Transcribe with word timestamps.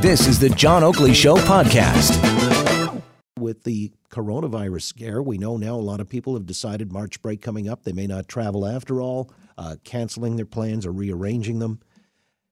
This 0.00 0.26
is 0.26 0.38
the 0.38 0.50
John 0.50 0.84
Oakley 0.84 1.14
Show 1.14 1.36
podcast. 1.36 2.22
With 3.38 3.64
the 3.64 3.92
coronavirus 4.10 4.82
scare, 4.82 5.22
we 5.22 5.38
know 5.38 5.56
now 5.56 5.74
a 5.74 5.76
lot 5.76 6.00
of 6.00 6.08
people 6.08 6.34
have 6.34 6.46
decided 6.46 6.92
March 6.92 7.20
break 7.22 7.42
coming 7.42 7.68
up. 7.68 7.82
They 7.82 7.92
may 7.92 8.06
not 8.06 8.28
travel 8.28 8.66
after 8.66 9.00
all, 9.00 9.30
uh, 9.58 9.76
canceling 9.84 10.36
their 10.36 10.46
plans 10.46 10.86
or 10.86 10.92
rearranging 10.92 11.58
them. 11.58 11.80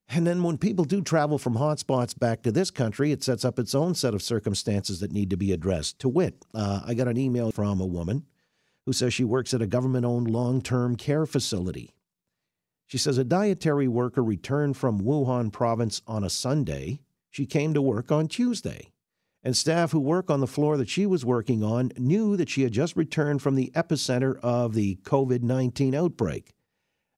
And 0.08 0.26
then 0.26 0.42
when 0.42 0.58
people 0.58 0.84
do 0.84 1.00
travel 1.00 1.38
from 1.38 1.54
hotspots 1.54 2.18
back 2.18 2.42
to 2.42 2.52
this 2.52 2.70
country, 2.70 3.12
it 3.12 3.22
sets 3.22 3.44
up 3.44 3.58
its 3.58 3.74
own 3.74 3.94
set 3.94 4.14
of 4.14 4.22
circumstances 4.22 5.00
that 5.00 5.12
need 5.12 5.30
to 5.30 5.36
be 5.36 5.52
addressed. 5.52 5.98
To 6.00 6.08
wit, 6.08 6.44
uh, 6.54 6.80
I 6.84 6.94
got 6.94 7.08
an 7.08 7.16
email 7.16 7.50
from 7.52 7.80
a 7.80 7.86
woman 7.86 8.24
who 8.86 8.92
says 8.92 9.14
she 9.14 9.24
works 9.24 9.54
at 9.54 9.62
a 9.62 9.66
government 9.66 10.04
owned 10.04 10.30
long 10.30 10.60
term 10.60 10.96
care 10.96 11.26
facility. 11.26 11.94
She 12.86 12.98
says 12.98 13.18
a 13.18 13.24
dietary 13.24 13.88
worker 13.88 14.22
returned 14.22 14.76
from 14.76 15.00
Wuhan 15.00 15.52
province 15.52 16.02
on 16.06 16.24
a 16.24 16.30
Sunday. 16.30 17.00
She 17.30 17.46
came 17.46 17.74
to 17.74 17.82
work 17.82 18.12
on 18.12 18.28
Tuesday. 18.28 18.92
And 19.42 19.56
staff 19.56 19.92
who 19.92 20.00
work 20.00 20.30
on 20.30 20.40
the 20.40 20.46
floor 20.46 20.78
that 20.78 20.88
she 20.88 21.04
was 21.04 21.24
working 21.24 21.62
on 21.62 21.92
knew 21.98 22.34
that 22.36 22.48
she 22.48 22.62
had 22.62 22.72
just 22.72 22.96
returned 22.96 23.42
from 23.42 23.56
the 23.56 23.70
epicenter 23.74 24.38
of 24.40 24.74
the 24.74 24.96
COVID 25.02 25.42
19 25.42 25.94
outbreak. 25.94 26.54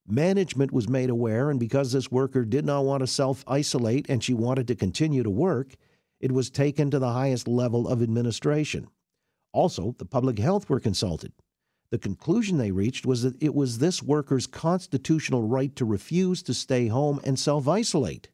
Management 0.08 0.72
was 0.72 0.88
made 0.88 1.10
aware, 1.10 1.50
and 1.50 1.60
because 1.60 1.92
this 1.92 2.10
worker 2.10 2.44
did 2.44 2.64
not 2.64 2.84
want 2.84 3.00
to 3.00 3.06
self 3.06 3.44
isolate 3.46 4.06
and 4.08 4.22
she 4.22 4.34
wanted 4.34 4.66
to 4.68 4.74
continue 4.74 5.22
to 5.22 5.30
work, 5.30 5.74
it 6.20 6.32
was 6.32 6.50
taken 6.50 6.90
to 6.90 6.98
the 6.98 7.12
highest 7.12 7.46
level 7.46 7.86
of 7.86 8.02
administration. 8.02 8.88
Also, 9.52 9.94
the 9.98 10.04
public 10.04 10.38
health 10.38 10.68
were 10.68 10.80
consulted. 10.80 11.32
The 11.96 12.00
conclusion 12.00 12.58
they 12.58 12.72
reached 12.72 13.06
was 13.06 13.22
that 13.22 13.42
it 13.42 13.54
was 13.54 13.78
this 13.78 14.02
worker's 14.02 14.46
constitutional 14.46 15.44
right 15.44 15.74
to 15.76 15.86
refuse 15.86 16.42
to 16.42 16.52
stay 16.52 16.88
home 16.88 17.22
and 17.24 17.38
self 17.38 17.66
isolate. 17.66 18.28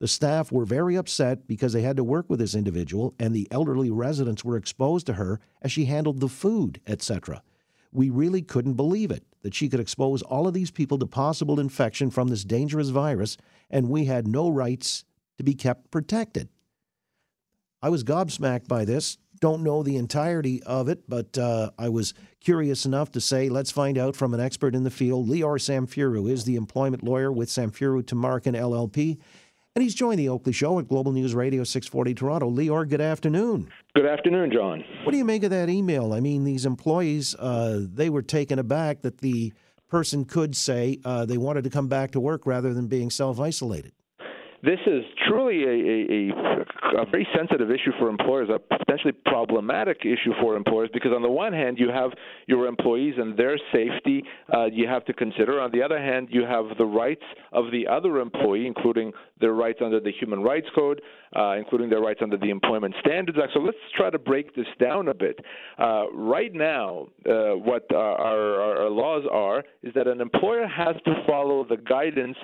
The 0.00 0.08
staff 0.08 0.50
were 0.50 0.64
very 0.64 0.96
upset 0.96 1.46
because 1.46 1.72
they 1.72 1.82
had 1.82 1.96
to 1.98 2.02
work 2.02 2.28
with 2.28 2.40
this 2.40 2.56
individual, 2.56 3.14
and 3.20 3.32
the 3.32 3.46
elderly 3.52 3.88
residents 3.88 4.44
were 4.44 4.56
exposed 4.56 5.06
to 5.06 5.12
her 5.12 5.38
as 5.62 5.70
she 5.70 5.84
handled 5.84 6.18
the 6.18 6.28
food, 6.28 6.80
etc. 6.84 7.44
We 7.92 8.10
really 8.10 8.42
couldn't 8.42 8.74
believe 8.74 9.12
it 9.12 9.22
that 9.42 9.54
she 9.54 9.68
could 9.68 9.78
expose 9.78 10.22
all 10.22 10.48
of 10.48 10.54
these 10.54 10.72
people 10.72 10.98
to 10.98 11.06
possible 11.06 11.60
infection 11.60 12.10
from 12.10 12.26
this 12.26 12.42
dangerous 12.42 12.88
virus, 12.88 13.36
and 13.70 13.90
we 13.90 14.06
had 14.06 14.26
no 14.26 14.50
rights 14.50 15.04
to 15.36 15.44
be 15.44 15.54
kept 15.54 15.92
protected. 15.92 16.48
I 17.80 17.90
was 17.90 18.02
gobsmacked 18.02 18.66
by 18.66 18.84
this. 18.84 19.18
Don't 19.42 19.64
know 19.64 19.82
the 19.82 19.96
entirety 19.96 20.62
of 20.62 20.88
it, 20.88 21.02
but 21.08 21.36
uh, 21.36 21.70
I 21.76 21.88
was 21.88 22.14
curious 22.38 22.86
enough 22.86 23.10
to 23.10 23.20
say, 23.20 23.48
let's 23.48 23.72
find 23.72 23.98
out 23.98 24.14
from 24.14 24.34
an 24.34 24.38
expert 24.38 24.72
in 24.72 24.84
the 24.84 24.90
field. 24.90 25.28
Lior 25.28 25.58
Samfiru 25.58 26.30
is 26.30 26.44
the 26.44 26.54
employment 26.54 27.02
lawyer 27.02 27.32
with 27.32 27.48
Samfiru 27.48 28.04
Tumarkin 28.04 28.54
LLP, 28.54 29.18
and 29.74 29.82
he's 29.82 29.96
joined 29.96 30.20
the 30.20 30.28
Oakley 30.28 30.52
Show 30.52 30.78
at 30.78 30.86
Global 30.86 31.10
News 31.10 31.34
Radio 31.34 31.64
640 31.64 32.14
Toronto. 32.14 32.48
Lior, 32.48 32.88
good 32.88 33.00
afternoon. 33.00 33.68
Good 33.96 34.06
afternoon, 34.06 34.52
John. 34.52 34.84
What 35.02 35.10
do 35.10 35.18
you 35.18 35.24
make 35.24 35.42
of 35.42 35.50
that 35.50 35.68
email? 35.68 36.12
I 36.12 36.20
mean, 36.20 36.44
these 36.44 36.64
employees, 36.64 37.34
uh, 37.34 37.80
they 37.82 38.10
were 38.10 38.22
taken 38.22 38.60
aback 38.60 39.02
that 39.02 39.18
the 39.18 39.52
person 39.88 40.24
could 40.24 40.54
say 40.54 41.00
uh, 41.04 41.24
they 41.24 41.36
wanted 41.36 41.64
to 41.64 41.70
come 41.70 41.88
back 41.88 42.12
to 42.12 42.20
work 42.20 42.46
rather 42.46 42.72
than 42.72 42.86
being 42.86 43.10
self 43.10 43.40
isolated 43.40 43.90
this 44.62 44.78
is 44.86 45.02
truly 45.26 45.64
a, 45.64 46.30
a, 46.30 47.02
a, 47.02 47.06
very 47.10 47.26
sensitive 47.36 47.70
issue 47.70 47.90
for 47.98 48.08
employers, 48.08 48.48
a 48.48 48.60
potentially 48.60 49.12
problematic 49.12 50.02
issue 50.02 50.32
for 50.40 50.56
employers, 50.56 50.88
because 50.92 51.10
on 51.14 51.22
the 51.22 51.30
one 51.30 51.52
hand, 51.52 51.78
you 51.78 51.88
have 51.88 52.12
your 52.46 52.66
employees 52.66 53.14
and 53.18 53.36
their 53.36 53.58
safety 53.72 54.22
uh, 54.54 54.66
you 54.66 54.86
have 54.86 55.04
to 55.06 55.12
consider. 55.12 55.60
On 55.60 55.70
the 55.72 55.82
other 55.82 55.98
hand, 55.98 56.28
you 56.30 56.42
have 56.42 56.66
the 56.78 56.84
rights 56.84 57.24
of 57.52 57.72
the 57.72 57.88
other 57.88 58.18
employee, 58.18 58.66
including 58.66 59.12
their 59.40 59.52
rights 59.52 59.80
under 59.84 59.98
the 59.98 60.12
Human 60.20 60.42
Rights 60.42 60.68
Code, 60.76 61.02
uh, 61.34 61.52
including 61.52 61.90
their 61.90 62.00
rights 62.00 62.20
under 62.22 62.36
the 62.36 62.50
Employment 62.50 62.94
Standards 63.00 63.38
Act. 63.42 63.52
So 63.54 63.60
let's 63.60 63.76
try 63.96 64.10
to 64.10 64.18
break 64.18 64.54
this 64.54 64.66
down 64.80 65.08
a 65.08 65.14
bit. 65.14 65.40
Uh, 65.76 66.10
right 66.12 66.54
now, 66.54 67.08
uh, 67.28 67.56
what 67.56 67.92
our, 67.92 68.16
our, 68.16 68.82
our 68.82 68.90
laws 68.90 69.24
are 69.30 69.64
is 69.82 69.92
that 69.94 70.06
an 70.06 70.20
employer 70.20 70.68
has 70.68 70.94
to 71.04 71.14
follow 71.26 71.66
the 71.68 71.78
guidance 71.78 72.36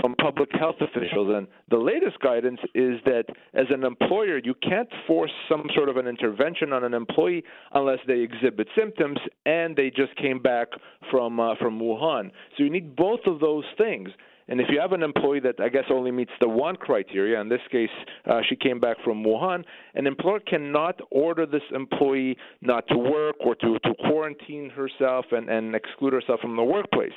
from 0.00 0.14
public 0.16 0.48
health 0.58 0.76
officials. 0.80 1.34
And 1.34 1.46
the 1.70 1.76
latest 1.76 2.18
guidance 2.20 2.60
is 2.74 3.00
that 3.04 3.24
as 3.54 3.66
an 3.70 3.84
employer, 3.84 4.38
you 4.42 4.54
can't 4.62 4.88
force 5.06 5.30
some 5.48 5.64
sort 5.74 5.88
of 5.88 5.96
an 5.96 6.06
intervention 6.06 6.72
on 6.72 6.84
an 6.84 6.94
employee 6.94 7.44
unless 7.72 7.98
they 8.06 8.20
exhibit 8.20 8.68
symptoms 8.76 9.18
and 9.44 9.76
they 9.76 9.90
just 9.90 10.14
came 10.16 10.40
back 10.40 10.68
from 11.10 11.40
uh, 11.40 11.54
from 11.60 11.78
Wuhan. 11.78 12.30
So 12.56 12.64
you 12.64 12.70
need 12.70 12.96
both 12.96 13.20
of 13.26 13.40
those 13.40 13.64
things. 13.78 14.08
And 14.48 14.60
if 14.60 14.68
you 14.70 14.80
have 14.80 14.92
an 14.92 15.02
employee 15.02 15.40
that 15.40 15.60
I 15.60 15.68
guess 15.68 15.84
only 15.90 16.10
meets 16.10 16.30
the 16.40 16.48
one 16.48 16.76
criteria, 16.76 17.40
in 17.40 17.48
this 17.48 17.60
case, 17.70 17.90
uh, 18.30 18.40
she 18.48 18.56
came 18.56 18.78
back 18.78 18.96
from 19.04 19.24
Wuhan, 19.24 19.64
an 19.94 20.06
employer 20.06 20.40
cannot 20.40 21.00
order 21.10 21.46
this 21.46 21.62
employee 21.74 22.36
not 22.60 22.86
to 22.88 22.96
work 22.96 23.36
or 23.40 23.54
to, 23.56 23.78
to 23.80 23.94
quarantine 24.08 24.70
herself 24.70 25.26
and, 25.32 25.48
and 25.48 25.74
exclude 25.74 26.12
herself 26.12 26.40
from 26.40 26.56
the 26.56 26.62
workplace. 26.62 27.12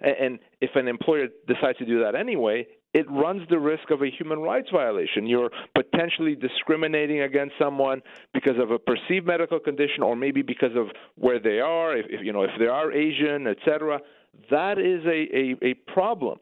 And 0.00 0.38
if 0.62 0.70
an 0.76 0.88
employer 0.88 1.28
decides 1.46 1.76
to 1.78 1.84
do 1.84 2.02
that 2.02 2.14
anyway, 2.14 2.66
it 2.94 3.08
runs 3.10 3.42
the 3.50 3.58
risk 3.58 3.90
of 3.90 4.02
a 4.02 4.10
human 4.10 4.40
rights 4.40 4.68
violation. 4.72 5.26
You're 5.26 5.50
potentially 5.74 6.34
discriminating 6.34 7.20
against 7.20 7.54
someone 7.58 8.02
because 8.32 8.58
of 8.58 8.70
a 8.70 8.78
perceived 8.78 9.26
medical 9.26 9.60
condition, 9.60 10.02
or 10.02 10.16
maybe 10.16 10.42
because 10.42 10.74
of 10.74 10.86
where 11.16 11.38
they 11.38 11.60
are, 11.60 11.96
if, 11.96 12.06
if 12.08 12.24
you 12.24 12.32
know 12.32 12.42
if 12.42 12.50
they 12.58 12.66
are 12.66 12.90
Asian, 12.90 13.46
etc. 13.46 14.00
That 14.50 14.78
is 14.78 15.04
a, 15.04 15.36
a, 15.36 15.70
a 15.70 15.74
problem. 15.92 16.38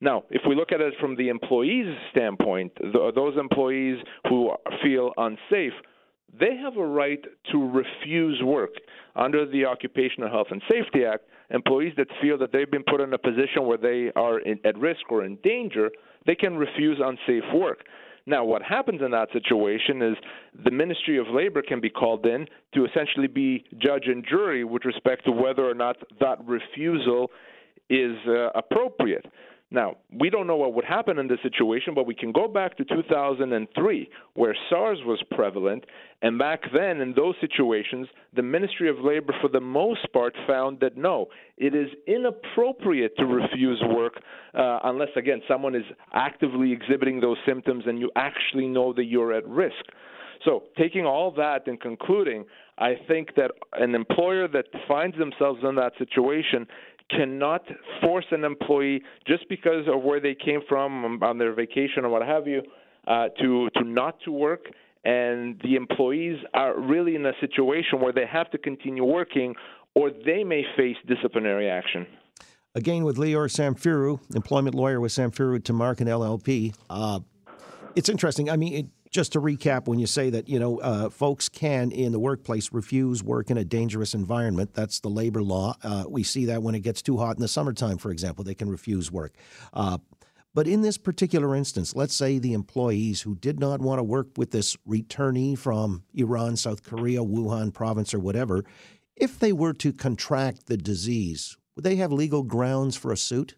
Now, 0.00 0.24
if 0.30 0.42
we 0.48 0.54
look 0.54 0.72
at 0.72 0.80
it 0.80 0.94
from 0.98 1.16
the 1.16 1.28
employee's 1.28 1.94
standpoint, 2.10 2.72
the, 2.78 3.12
those 3.14 3.36
employees 3.38 3.98
who 4.28 4.52
feel 4.82 5.12
unsafe, 5.16 5.74
they 6.38 6.56
have 6.56 6.76
a 6.76 6.86
right 6.86 7.22
to 7.52 7.70
refuse 7.70 8.40
work 8.42 8.70
under 9.16 9.44
the 9.44 9.64
Occupational 9.64 10.30
Health 10.30 10.46
and 10.50 10.62
Safety 10.70 11.04
Act 11.04 11.24
employees 11.50 11.92
that 11.96 12.06
feel 12.22 12.38
that 12.38 12.52
they've 12.52 12.70
been 12.70 12.84
put 12.84 13.00
in 13.00 13.12
a 13.12 13.18
position 13.18 13.66
where 13.66 13.76
they 13.76 14.12
are 14.14 14.38
in, 14.38 14.58
at 14.64 14.78
risk 14.78 15.10
or 15.10 15.24
in 15.24 15.36
danger, 15.42 15.90
they 16.26 16.36
can 16.36 16.56
refuse 16.56 16.98
unsafe 17.04 17.42
work. 17.52 17.80
Now, 18.26 18.44
what 18.44 18.62
happens 18.62 19.00
in 19.04 19.10
that 19.10 19.28
situation 19.32 20.02
is 20.02 20.16
the 20.64 20.70
Ministry 20.70 21.18
of 21.18 21.26
Labor 21.28 21.62
can 21.62 21.80
be 21.80 21.90
called 21.90 22.24
in 22.26 22.46
to 22.74 22.84
essentially 22.84 23.26
be 23.26 23.64
judge 23.78 24.04
and 24.06 24.24
jury 24.24 24.62
with 24.62 24.84
respect 24.84 25.24
to 25.24 25.32
whether 25.32 25.68
or 25.68 25.74
not 25.74 25.96
that 26.20 26.38
refusal 26.46 27.30
is 27.88 28.16
uh, 28.28 28.50
appropriate. 28.54 29.26
Now, 29.72 29.98
we 30.12 30.30
don't 30.30 30.48
know 30.48 30.56
what 30.56 30.74
would 30.74 30.84
happen 30.84 31.18
in 31.18 31.28
this 31.28 31.38
situation, 31.44 31.94
but 31.94 32.04
we 32.04 32.14
can 32.14 32.32
go 32.32 32.48
back 32.48 32.76
to 32.78 32.84
2003, 32.84 34.10
where 34.34 34.56
SARS 34.68 34.98
was 35.04 35.22
prevalent. 35.30 35.84
And 36.22 36.38
back 36.38 36.62
then, 36.74 37.00
in 37.00 37.14
those 37.14 37.36
situations, 37.40 38.08
the 38.34 38.42
Ministry 38.42 38.90
of 38.90 38.98
Labor, 38.98 39.32
for 39.40 39.48
the 39.48 39.60
most 39.60 40.12
part, 40.12 40.34
found 40.44 40.80
that 40.80 40.96
no, 40.96 41.26
it 41.56 41.74
is 41.74 41.88
inappropriate 42.08 43.16
to 43.18 43.26
refuse 43.26 43.80
work 43.86 44.14
uh, 44.54 44.80
unless, 44.84 45.10
again, 45.16 45.40
someone 45.46 45.76
is 45.76 45.84
actively 46.12 46.72
exhibiting 46.72 47.20
those 47.20 47.38
symptoms 47.46 47.84
and 47.86 48.00
you 48.00 48.10
actually 48.16 48.66
know 48.66 48.92
that 48.92 49.04
you're 49.04 49.32
at 49.32 49.46
risk. 49.46 49.84
So, 50.44 50.64
taking 50.78 51.04
all 51.04 51.30
that 51.32 51.66
and 51.66 51.78
concluding, 51.78 52.46
I 52.78 52.94
think 53.06 53.34
that 53.36 53.50
an 53.74 53.94
employer 53.94 54.48
that 54.48 54.66
finds 54.88 55.18
themselves 55.18 55.60
in 55.62 55.74
that 55.74 55.92
situation 55.98 56.66
cannot 57.16 57.62
force 58.02 58.26
an 58.30 58.44
employee 58.44 59.02
just 59.26 59.48
because 59.48 59.86
of 59.88 60.02
where 60.02 60.20
they 60.20 60.34
came 60.34 60.60
from 60.68 61.22
on 61.22 61.38
their 61.38 61.54
vacation 61.54 62.04
or 62.04 62.08
what 62.08 62.22
have 62.22 62.46
you 62.46 62.62
uh, 63.06 63.28
to 63.40 63.68
to 63.76 63.84
not 63.84 64.18
to 64.24 64.32
work 64.32 64.66
and 65.04 65.58
the 65.62 65.76
employees 65.76 66.38
are 66.52 66.78
really 66.78 67.14
in 67.14 67.24
a 67.24 67.32
situation 67.40 68.00
where 68.00 68.12
they 68.12 68.26
have 68.30 68.50
to 68.50 68.58
continue 68.58 69.04
working 69.04 69.54
or 69.94 70.10
they 70.10 70.44
may 70.44 70.62
face 70.76 70.96
disciplinary 71.06 71.68
action. 71.68 72.06
Again, 72.74 73.02
with 73.02 73.16
Lior 73.16 73.48
Samfiru, 73.48 74.20
employment 74.34 74.76
lawyer 74.76 75.00
with 75.00 75.12
Samfiru 75.12 75.58
Tumarkin 75.58 76.06
LLP. 76.06 76.74
Uh, 76.88 77.20
it's 77.96 78.08
interesting. 78.08 78.48
I 78.48 78.56
mean, 78.56 78.72
it, 78.74 78.86
just 79.10 79.32
to 79.32 79.40
recap, 79.40 79.88
when 79.88 79.98
you 79.98 80.06
say 80.06 80.30
that 80.30 80.48
you 80.48 80.58
know 80.58 80.78
uh, 80.78 81.10
folks 81.10 81.48
can 81.48 81.90
in 81.90 82.12
the 82.12 82.18
workplace 82.18 82.72
refuse 82.72 83.22
work 83.22 83.50
in 83.50 83.58
a 83.58 83.64
dangerous 83.64 84.14
environment, 84.14 84.74
that's 84.74 85.00
the 85.00 85.08
labor 85.08 85.42
law. 85.42 85.74
Uh, 85.82 86.04
we 86.08 86.22
see 86.22 86.44
that 86.46 86.62
when 86.62 86.74
it 86.74 86.80
gets 86.80 87.02
too 87.02 87.16
hot 87.16 87.36
in 87.36 87.42
the 87.42 87.48
summertime, 87.48 87.98
for 87.98 88.10
example, 88.10 88.44
they 88.44 88.54
can 88.54 88.70
refuse 88.70 89.10
work. 89.10 89.34
Uh, 89.72 89.98
but 90.52 90.66
in 90.66 90.82
this 90.82 90.98
particular 90.98 91.54
instance, 91.54 91.94
let's 91.94 92.14
say 92.14 92.38
the 92.38 92.54
employees 92.54 93.22
who 93.22 93.36
did 93.36 93.60
not 93.60 93.80
want 93.80 93.98
to 93.98 94.02
work 94.02 94.28
with 94.36 94.50
this 94.50 94.76
returnee 94.88 95.56
from 95.56 96.02
Iran, 96.14 96.56
South 96.56 96.82
Korea, 96.82 97.20
Wuhan 97.20 97.72
province, 97.72 98.12
or 98.12 98.18
whatever, 98.18 98.64
if 99.14 99.38
they 99.38 99.52
were 99.52 99.74
to 99.74 99.92
contract 99.92 100.66
the 100.66 100.76
disease, 100.76 101.56
would 101.76 101.84
they 101.84 101.96
have 101.96 102.10
legal 102.10 102.42
grounds 102.42 102.96
for 102.96 103.12
a 103.12 103.16
suit? 103.16 103.54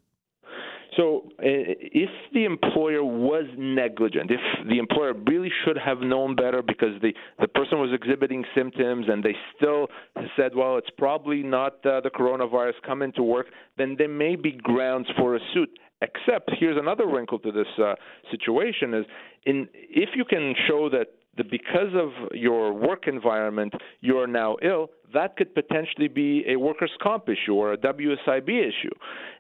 So, 0.97 1.23
uh, 1.39 1.45
if 1.45 2.11
the 2.35 2.45
employer 2.45 3.03
was 3.03 3.47
negligent, 3.57 4.31
if 4.31 4.41
the 4.69 4.79
employer 4.79 5.15
really 5.15 5.51
should 5.65 5.79
have 5.79 6.01
known 6.01 6.37
better 6.37 6.61
because 6.61 7.01
the, 7.01 7.15
the 7.41 7.49
person 7.49 7.79
was 7.79 7.91
exhibiting 7.95 8.45
symptoms 8.55 9.07
and 9.09 9.25
they 9.25 9.35
still 9.57 9.89
said, 10.37 10.55
well, 10.55 10.77
it's 10.77 10.91
probably 10.99 11.43
not 11.43 11.75
uh, 11.87 12.01
the 12.03 12.11
coronavirus, 12.15 12.75
come 12.87 13.01
into 13.01 13.23
work, 13.23 13.47
then 13.79 13.95
there 13.97 14.09
may 14.09 14.37
be 14.37 14.53
grounds 14.53 15.07
for 15.17 15.37
a 15.37 15.41
suit. 15.55 15.71
Except 16.03 16.51
here's 16.59 16.77
another 16.77 17.07
wrinkle 17.07 17.39
to 17.39 17.53
this 17.53 17.67
uh, 17.79 17.95
situation: 18.31 18.93
is 18.93 19.07
in 19.47 19.69
if 19.73 20.11
you 20.17 20.25
can 20.25 20.53
show 20.67 20.91
that 20.91 21.07
that 21.37 21.51
because 21.51 21.95
of 21.95 22.11
your 22.33 22.73
work 22.73 23.07
environment 23.07 23.73
you're 24.01 24.27
now 24.27 24.57
ill, 24.63 24.91
that 25.15 25.37
could 25.37 25.55
potentially 25.55 26.09
be 26.09 26.45
a 26.49 26.57
workers' 26.57 26.91
comp 27.03 27.29
issue 27.29 27.55
or 27.55 27.73
a 27.73 27.77
WSIB 27.77 28.49
issue. 28.49 28.91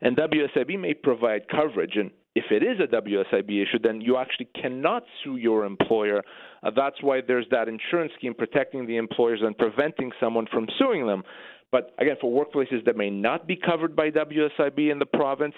And 0.00 0.16
WSIB 0.16 0.78
may 0.78 0.94
provide 0.94 1.48
coverage. 1.48 1.96
And 1.96 2.10
if 2.34 2.44
it 2.50 2.62
is 2.62 2.78
a 2.80 2.86
WSIB 2.86 3.62
issue, 3.62 3.78
then 3.82 4.00
you 4.00 4.16
actually 4.16 4.48
cannot 4.60 5.04
sue 5.22 5.36
your 5.36 5.64
employer. 5.64 6.22
Uh, 6.62 6.70
that's 6.74 7.02
why 7.02 7.20
there's 7.26 7.46
that 7.50 7.68
insurance 7.68 8.12
scheme 8.18 8.34
protecting 8.34 8.86
the 8.86 8.96
employers 8.96 9.40
and 9.42 9.56
preventing 9.56 10.12
someone 10.20 10.46
from 10.50 10.66
suing 10.78 11.06
them. 11.06 11.22
But 11.70 11.94
again, 11.98 12.16
for 12.20 12.30
workplaces 12.44 12.84
that 12.84 12.96
may 12.96 13.08
not 13.10 13.46
be 13.46 13.56
covered 13.56 13.96
by 13.96 14.10
WSIB 14.10 14.90
in 14.90 14.98
the 14.98 15.06
province, 15.06 15.54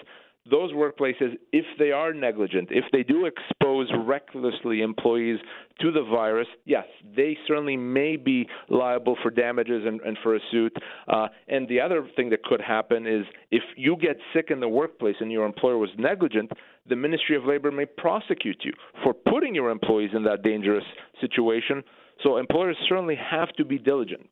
those 0.49 0.71
workplaces, 0.73 1.37
if 1.51 1.65
they 1.79 1.91
are 1.91 2.13
negligent, 2.13 2.69
if 2.71 2.85
they 2.91 3.03
do 3.03 3.25
expose 3.25 3.91
recklessly 4.05 4.81
employees 4.81 5.39
to 5.81 5.91
the 5.91 6.03
virus, 6.03 6.47
yes, 6.65 6.85
they 7.15 7.37
certainly 7.47 7.75
may 7.75 8.15
be 8.15 8.47
liable 8.69 9.17
for 9.23 9.31
damages 9.31 9.83
and, 9.85 9.99
and 10.01 10.17
for 10.21 10.35
a 10.35 10.39
suit. 10.51 10.75
Uh, 11.07 11.27
and 11.47 11.67
the 11.67 11.79
other 11.79 12.07
thing 12.15 12.29
that 12.29 12.43
could 12.43 12.61
happen 12.61 13.07
is 13.07 13.25
if 13.51 13.63
you 13.75 13.97
get 13.99 14.17
sick 14.33 14.47
in 14.51 14.59
the 14.59 14.69
workplace 14.69 15.15
and 15.19 15.31
your 15.31 15.45
employer 15.45 15.77
was 15.77 15.89
negligent, 15.97 16.51
the 16.87 16.95
Ministry 16.95 17.35
of 17.35 17.45
Labor 17.45 17.71
may 17.71 17.85
prosecute 17.85 18.61
you 18.63 18.73
for 19.03 19.13
putting 19.13 19.55
your 19.55 19.71
employees 19.71 20.11
in 20.13 20.23
that 20.23 20.43
dangerous 20.43 20.85
situation. 21.19 21.83
So 22.23 22.37
employers 22.37 22.77
certainly 22.87 23.15
have 23.15 23.49
to 23.53 23.65
be 23.65 23.77
diligent. 23.79 24.29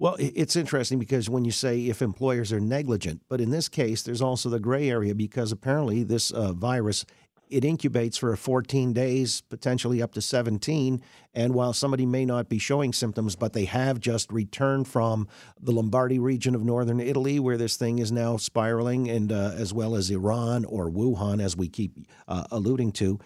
Well, 0.00 0.16
it's 0.18 0.56
interesting 0.56 0.98
because 0.98 1.28
when 1.28 1.44
you 1.44 1.50
say 1.50 1.80
if 1.82 2.00
employers 2.00 2.54
are 2.54 2.58
negligent, 2.58 3.20
but 3.28 3.38
in 3.38 3.50
this 3.50 3.68
case, 3.68 4.02
there's 4.02 4.22
also 4.22 4.48
the 4.48 4.58
gray 4.58 4.88
area 4.88 5.14
because 5.14 5.52
apparently 5.52 6.04
this 6.04 6.30
uh, 6.30 6.54
virus 6.54 7.04
it 7.50 7.64
incubates 7.64 8.16
for 8.16 8.34
14 8.34 8.94
days, 8.94 9.42
potentially 9.42 10.00
up 10.00 10.12
to 10.12 10.22
17. 10.22 11.02
And 11.34 11.52
while 11.52 11.74
somebody 11.74 12.06
may 12.06 12.24
not 12.24 12.48
be 12.48 12.58
showing 12.58 12.94
symptoms, 12.94 13.36
but 13.36 13.52
they 13.52 13.66
have 13.66 14.00
just 14.00 14.32
returned 14.32 14.88
from 14.88 15.28
the 15.60 15.72
Lombardy 15.72 16.18
region 16.18 16.54
of 16.54 16.64
northern 16.64 17.00
Italy, 17.00 17.38
where 17.38 17.58
this 17.58 17.76
thing 17.76 17.98
is 17.98 18.10
now 18.10 18.38
spiraling, 18.38 19.10
and 19.10 19.32
uh, 19.32 19.52
as 19.54 19.74
well 19.74 19.96
as 19.96 20.10
Iran 20.10 20.64
or 20.64 20.88
Wuhan, 20.88 21.42
as 21.42 21.56
we 21.56 21.68
keep 21.68 21.98
uh, 22.26 22.44
alluding 22.52 22.92
to, 22.92 23.18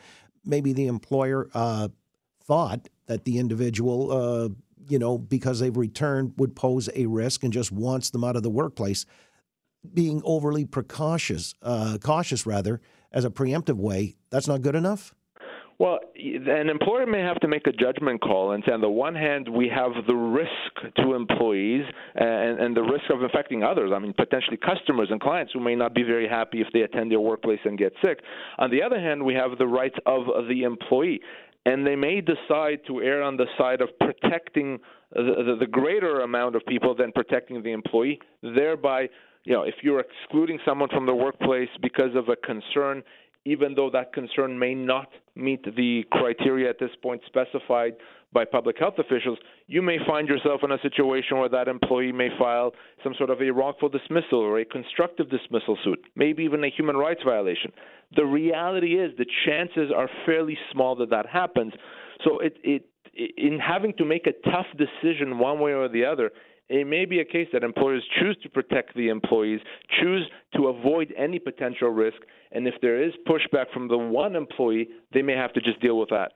maybe 0.45 0.73
the 0.73 0.87
employer 0.87 1.49
uh, 1.55 1.89
thought 2.45 2.89
that 3.07 3.27
the 3.27 3.39
individual 3.39 4.11
uh, 4.11 4.49
you 4.89 4.99
know, 4.99 5.19
because 5.19 5.61
they've 5.61 5.77
returned 5.77 6.35
would 6.37 6.57
pose 6.57 6.89
a 6.95 7.07
risk 7.07 7.43
and 7.43 7.53
just 7.53 7.73
wants 7.73 8.11
them 8.11 8.25
out 8.25 8.37
of 8.37 8.43
the 8.43 8.51
workplace. 8.51 9.07
Being 9.93 10.23
overly 10.25 10.65
precautious, 10.65 11.55
uh, 11.63 11.99
cautious 12.03 12.47
rather, 12.47 12.81
as 13.13 13.25
a 13.25 13.31
preemptive 13.31 13.77
way, 13.77 14.17
that's 14.31 14.49
not 14.49 14.63
good 14.63 14.75
enough. 14.75 15.15
Well, 15.79 15.99
an 16.17 16.69
employer 16.69 17.05
may 17.05 17.21
have 17.21 17.41
to 17.41 17.49
make 17.49 17.67
a 17.67 17.73
judgment 17.73 18.21
call 18.21 18.53
and 18.53 18.63
say, 18.65 18.73
on 18.73 18.81
the 18.81 18.89
one 18.89 19.15
hand, 19.15 19.49
we 19.49 19.69
have 19.75 19.91
the 20.07 20.15
risk 20.15 20.95
to 20.99 21.15
employees 21.15 21.85
and, 22.15 22.61
and, 22.61 22.77
the 22.77 22.83
risk 22.83 23.05
of 23.11 23.23
infecting 23.23 23.65
others. 23.65 23.91
I 23.95 23.99
mean, 23.99 24.13
potentially 24.13 24.57
customers 24.57 25.09
and 25.11 25.21
clients 25.21 25.53
who 25.53 25.59
may 25.59 25.75
not 25.75 25.93
be 25.93 26.05
very 26.05 26.29
happy 26.29 26.61
if 26.61 26.69
they 26.73 26.83
attend 26.83 27.11
their 27.11 27.21
workplace 27.21 27.59
and 27.65 27.77
get 27.77 27.93
sick. 28.05 28.21
On 28.59 28.71
the 28.71 28.83
other 28.83 29.01
hand, 29.01 29.25
we 29.25 29.35
have 29.35 29.59
the 29.59 29.67
rights 29.67 29.97
of 30.07 30.27
the 30.49 30.63
employee 30.63 31.21
and 31.67 31.87
they 31.87 31.97
may 31.97 32.21
decide 32.21 32.81
to 32.87 33.03
err 33.03 33.23
on 33.23 33.37
the 33.37 33.47
side 33.57 33.81
of 33.81 33.89
protecting 33.99 34.79
the, 35.13 35.57
the, 35.59 35.67
greater 35.67 36.21
amount 36.21 36.57
of 36.57 36.67
people 36.67 36.95
than 36.95 37.13
protecting 37.13 37.63
the 37.63 37.71
employee, 37.71 38.19
thereby, 38.43 39.09
you 39.45 39.53
know, 39.53 39.63
if 39.63 39.77
you're 39.83 40.01
excluding 40.01 40.59
someone 40.65 40.89
from 40.89 41.07
the 41.07 41.15
workplace 41.15 41.69
because 41.81 42.15
of 42.17 42.29
a 42.29 42.37
concern, 42.37 43.03
even 43.45 43.75
though 43.75 43.91
that 43.91 44.13
concern 44.13 44.59
may 44.59 44.75
not 44.75 45.09
meet 45.37 45.63
the 45.77 46.03
criteria 46.11 46.69
at 46.69 46.79
this 46.79 46.91
point 47.03 47.23
specified 47.27 47.95
by 48.35 48.45
public 48.45 48.77
health 48.79 48.95
officials, 48.99 49.39
you 49.69 49.81
may 49.81 49.97
find 50.07 50.29
yourself 50.29 50.61
in 50.65 50.73
a 50.73 50.79
situation 50.83 51.39
where 51.39 51.49
that 51.49 51.69
employee 51.69 52.13
may 52.13 52.29
file 52.39 52.73
some 53.03 53.15
sort 53.17 53.31
of 53.31 53.41
a 53.41 53.51
wrongful 53.51 53.89
dismissal 53.89 54.41
or 54.41 54.59
a 54.59 54.65
constructive 54.65 55.31
dismissal 55.31 55.79
suit, 55.85 56.01
maybe 56.17 56.43
even 56.43 56.65
a 56.65 56.71
human 56.71 56.97
rights 56.97 57.21
violation. 57.25 57.73
The 58.17 58.27
reality 58.27 58.99
is 58.99 59.13
the 59.17 59.27
chances 59.47 59.91
are 59.97 60.11
fairly 60.27 60.59
small 60.73 60.97
that 60.97 61.11
that 61.11 61.27
happens. 61.27 61.73
So 62.25 62.41
it, 62.41 62.57
it 62.63 62.85
in 63.37 63.61
having 63.61 63.95
to 63.95 64.05
make 64.05 64.27
a 64.27 64.51
tough 64.51 64.67
decision 64.77 65.39
one 65.39 65.61
way 65.61 65.73
or 65.73 65.89
the 65.89 66.05
other, 66.05 66.33
it 66.69 66.87
may 66.87 67.05
be 67.05 67.21
a 67.21 67.25
case 67.25 67.49
that 67.53 67.63
employers 67.63 68.03
choose 68.19 68.37
to 68.43 68.49
protect 68.49 68.97
the 68.97 69.09
employees, 69.09 69.61
choose 70.01 70.29
to 70.57 70.69
avoid 70.69 71.13
any 71.17 71.39
potential 71.39 71.91
risk, 71.91 72.17
and 72.53 72.67
if 72.67 72.75
there 72.81 73.03
is 73.03 73.13
pushback 73.29 73.67
from 73.73 73.87
the 73.87 73.99
one 73.99 74.35
employee, 74.35 74.89
they 75.13 75.23
may 75.23 75.35
have 75.35 75.53
to 75.53 75.61
just 75.61 75.81
deal 75.81 75.99
with 75.99 76.09
that. 76.09 76.33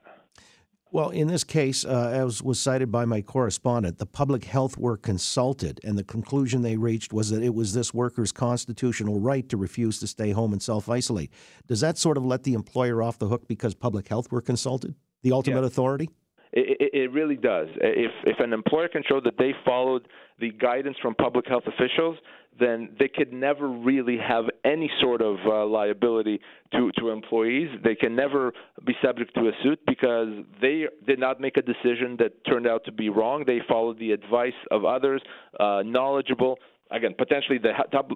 Well, 0.90 1.10
in 1.10 1.28
this 1.28 1.44
case, 1.44 1.84
uh, 1.84 2.10
as 2.14 2.42
was 2.42 2.58
cited 2.58 2.90
by 2.90 3.04
my 3.04 3.20
correspondent, 3.20 3.98
the 3.98 4.06
public 4.06 4.44
health 4.44 4.78
were 4.78 4.96
consulted, 4.96 5.80
and 5.84 5.98
the 5.98 6.04
conclusion 6.04 6.62
they 6.62 6.78
reached 6.78 7.12
was 7.12 7.28
that 7.28 7.42
it 7.42 7.54
was 7.54 7.74
this 7.74 7.92
worker's 7.92 8.32
constitutional 8.32 9.20
right 9.20 9.46
to 9.50 9.58
refuse 9.58 9.98
to 10.00 10.06
stay 10.06 10.30
home 10.30 10.52
and 10.52 10.62
self 10.62 10.88
isolate. 10.88 11.30
Does 11.66 11.80
that 11.80 11.98
sort 11.98 12.16
of 12.16 12.24
let 12.24 12.44
the 12.44 12.54
employer 12.54 13.02
off 13.02 13.18
the 13.18 13.28
hook 13.28 13.46
because 13.46 13.74
public 13.74 14.08
health 14.08 14.32
were 14.32 14.40
consulted, 14.40 14.94
the 15.22 15.32
ultimate 15.32 15.60
yeah. 15.60 15.66
authority? 15.66 16.08
It, 16.52 16.90
it, 16.94 17.12
really 17.12 17.36
does. 17.36 17.68
If 17.76 18.12
if 18.24 18.40
an 18.40 18.52
employer 18.52 18.88
can 18.88 19.02
show 19.08 19.20
that 19.20 19.36
they 19.38 19.52
followed 19.64 20.08
the 20.38 20.50
guidance 20.50 20.96
from 21.02 21.14
public 21.14 21.46
health 21.46 21.64
officials, 21.66 22.16
then 22.58 22.90
they 22.98 23.08
could 23.08 23.32
never 23.32 23.68
really 23.68 24.18
have 24.18 24.44
any 24.64 24.90
sort 25.00 25.20
of 25.20 25.36
uh, 25.46 25.66
liability 25.66 26.40
to 26.72 26.90
to 26.98 27.10
employees. 27.10 27.68
They 27.84 27.94
can 27.94 28.16
never 28.16 28.52
be 28.86 28.94
subject 29.02 29.34
to 29.34 29.48
a 29.48 29.52
suit 29.62 29.80
because 29.86 30.28
they 30.60 30.86
did 31.06 31.18
not 31.18 31.40
make 31.40 31.56
a 31.56 31.62
decision 31.62 32.16
that 32.18 32.44
turned 32.46 32.66
out 32.66 32.84
to 32.86 32.92
be 32.92 33.08
wrong. 33.08 33.44
They 33.46 33.60
followed 33.68 33.98
the 33.98 34.12
advice 34.12 34.58
of 34.70 34.84
others, 34.84 35.22
uh, 35.60 35.82
knowledgeable 35.84 36.58
again, 36.90 37.14
potentially 37.16 37.58
the 37.58 37.72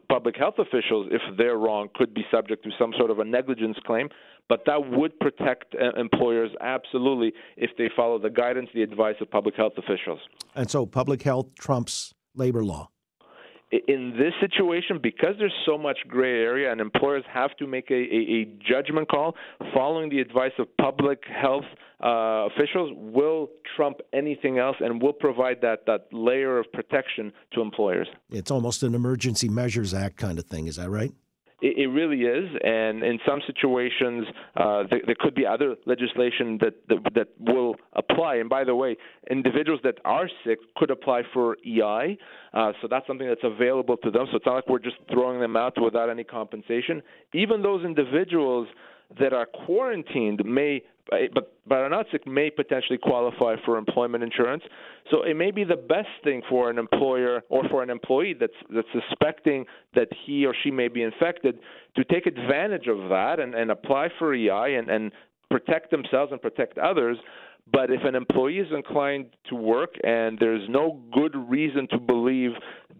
public 0.08 0.36
health 0.36 0.54
officials, 0.58 1.08
if 1.10 1.22
they're 1.36 1.56
wrong, 1.56 1.88
could 1.94 2.14
be 2.14 2.22
subject 2.30 2.64
to 2.64 2.70
some 2.78 2.92
sort 2.96 3.10
of 3.10 3.18
a 3.18 3.24
negligence 3.24 3.76
claim. 3.86 4.08
But 4.48 4.64
that 4.66 4.90
would 4.90 5.18
protect 5.20 5.74
uh, 5.74 5.98
employers 5.98 6.50
absolutely 6.60 7.32
if 7.56 7.70
they 7.78 7.88
follow 7.94 8.18
the 8.18 8.30
guidance, 8.30 8.68
the 8.74 8.82
advice 8.82 9.16
of 9.20 9.30
public 9.30 9.54
health 9.56 9.74
officials. 9.78 10.20
And 10.54 10.70
so, 10.70 10.84
public 10.84 11.22
health 11.22 11.54
trumps 11.58 12.12
labor 12.34 12.64
law 12.64 12.91
in 13.88 14.14
this 14.18 14.32
situation, 14.40 14.98
because 15.02 15.34
there's 15.38 15.54
so 15.64 15.78
much 15.78 15.98
gray 16.08 16.42
area 16.42 16.70
and 16.70 16.80
employers 16.80 17.24
have 17.32 17.56
to 17.56 17.66
make 17.66 17.90
a, 17.90 17.94
a, 17.94 17.96
a 17.96 18.44
judgment 18.68 19.08
call 19.08 19.34
following 19.74 20.10
the 20.10 20.20
advice 20.20 20.52
of 20.58 20.66
public 20.76 21.22
health 21.26 21.64
uh, 22.02 22.46
officials 22.46 22.90
will 22.96 23.48
trump 23.76 23.98
anything 24.12 24.58
else 24.58 24.76
and 24.80 25.00
will 25.00 25.12
provide 25.12 25.60
that, 25.62 25.86
that 25.86 26.06
layer 26.12 26.58
of 26.58 26.70
protection 26.72 27.32
to 27.52 27.60
employers. 27.60 28.08
It's 28.30 28.50
almost 28.50 28.82
an 28.82 28.94
Emergency 28.94 29.48
Measures 29.48 29.94
Act 29.94 30.16
kind 30.16 30.38
of 30.38 30.44
thing, 30.46 30.66
is 30.66 30.76
that 30.76 30.90
right? 30.90 31.12
It, 31.62 31.78
it 31.78 31.86
really 31.86 32.22
is, 32.22 32.50
and 32.64 33.02
in 33.02 33.18
some 33.26 33.40
situations, 33.46 34.26
uh, 34.56 34.82
there, 34.90 35.00
there, 35.06 35.16
could 35.18 35.34
be 35.34 35.46
other 35.46 35.76
legislation 35.86 36.58
that, 36.60 36.74
that, 36.88 37.14
that 37.14 37.28
will 37.38 37.76
apply. 37.94 38.36
And 38.36 38.50
by 38.50 38.64
the 38.64 38.74
way, 38.74 38.96
individuals 39.30 39.80
that 39.84 39.98
are 40.04 40.28
sick 40.44 40.58
could 40.76 40.90
apply 40.90 41.22
for 41.32 41.56
EI, 41.64 42.18
uh, 42.52 42.72
so 42.82 42.88
that's 42.90 43.06
something 43.06 43.28
that's 43.28 43.44
available 43.44 43.96
to 43.98 44.10
them. 44.10 44.26
So 44.30 44.36
it's 44.36 44.46
not 44.46 44.56
like 44.56 44.68
we're 44.68 44.80
just 44.80 44.96
throwing 45.10 45.40
them 45.40 45.56
out 45.56 45.80
without 45.80 46.10
any 46.10 46.24
compensation. 46.24 47.00
Even 47.32 47.62
those 47.62 47.84
individuals 47.84 48.66
that 49.18 49.32
are 49.32 49.46
quarantined 49.46 50.42
may 50.44 50.82
eh, 51.12 51.28
but 51.32 51.52
but 51.66 51.78
are 51.78 51.88
not 51.88 52.06
sick 52.10 52.26
may 52.26 52.50
potentially 52.50 52.98
qualify 52.98 53.56
for 53.64 53.78
employment 53.78 54.24
insurance. 54.24 54.62
So 55.10 55.22
it 55.22 55.36
may 55.36 55.50
be 55.50 55.64
the 55.64 55.76
best 55.76 56.08
thing 56.24 56.42
for 56.48 56.70
an 56.70 56.78
employer 56.78 57.42
or 57.48 57.62
for 57.68 57.82
an 57.82 57.90
employee 57.90 58.34
that's 58.38 58.52
that's 58.74 58.88
suspecting 58.92 59.66
that 59.94 60.08
he 60.26 60.46
or 60.46 60.54
she 60.62 60.70
may 60.70 60.88
be 60.88 61.02
infected 61.02 61.58
to 61.96 62.04
take 62.04 62.26
advantage 62.26 62.88
of 62.88 63.08
that 63.10 63.38
and, 63.38 63.54
and 63.54 63.70
apply 63.70 64.08
for 64.18 64.34
EI 64.34 64.76
and, 64.76 64.88
and 64.88 65.12
protect 65.50 65.90
themselves 65.90 66.32
and 66.32 66.40
protect 66.40 66.78
others. 66.78 67.18
But 67.70 67.90
if 67.90 68.02
an 68.04 68.16
employee 68.16 68.58
is 68.58 68.72
inclined 68.74 69.26
to 69.48 69.54
work 69.54 69.94
and 70.02 70.36
there's 70.38 70.68
no 70.68 71.00
good 71.12 71.36
reason 71.48 71.86
to 71.92 71.98
believe 71.98 72.50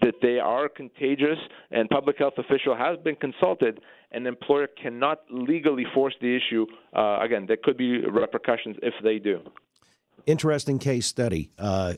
that 0.02 0.14
they 0.20 0.38
are 0.38 0.68
contagious 0.68 1.38
and 1.70 1.88
public 1.88 2.18
health 2.18 2.34
official 2.36 2.76
has 2.76 2.98
been 2.98 3.16
consulted, 3.16 3.80
an 4.12 4.26
employer 4.26 4.68
cannot 4.80 5.20
legally 5.30 5.86
force 5.94 6.14
the 6.20 6.36
issue. 6.36 6.66
Uh, 6.94 7.18
again, 7.20 7.46
there 7.46 7.56
could 7.62 7.76
be 7.76 8.00
repercussions 8.06 8.76
if 8.82 8.94
they 9.02 9.18
do. 9.18 9.40
Interesting 10.26 10.78
case 10.78 11.06
study. 11.06 11.50
Uh, 11.58 11.94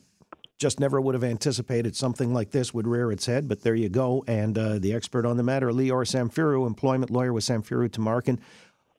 just 0.59 0.79
never 0.79 1.01
would 1.01 1.15
have 1.15 1.25
anticipated 1.25 1.97
something 1.97 2.33
like 2.33 2.51
this 2.51 2.73
would 2.73 2.87
rear 2.87 3.11
its 3.11 3.27
head, 3.27 3.49
but 3.49 3.63
there 3.63 3.75
you 3.75 3.89
go. 3.89 4.25
And 4.27 4.57
uh, 4.57 4.79
the 4.79 4.95
expert 4.95 5.27
on 5.27 5.37
the 5.37 5.43
matter, 5.43 5.71
Lior 5.71 6.07
Samfiru, 6.07 6.67
employment 6.67 7.11
lawyer 7.11 7.33
with 7.33 7.45
Samfiru 7.45 7.89
Tumarkin. 7.89 8.39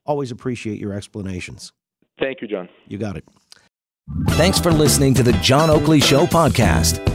Always 0.06 0.32
appreciate 0.32 0.80
your 0.80 0.94
explanations. 0.94 1.72
Thank 2.20 2.42
you, 2.42 2.48
John. 2.48 2.70
You 2.88 2.98
got 2.98 3.18
it. 3.18 3.26
Thanks 4.32 4.60
for 4.60 4.72
listening 4.72 5.14
to 5.16 5.24
the 5.24 5.34
John 5.34 5.70
Oakley 5.70 6.00
Show 6.00 6.26
podcast. 6.26 7.15